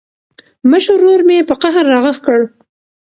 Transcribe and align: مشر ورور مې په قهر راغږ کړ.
مشر 0.71 0.93
ورور 0.97 1.21
مې 1.27 1.37
په 1.49 1.55
قهر 1.61 1.83
راغږ 1.91 2.17
کړ. 2.25 2.39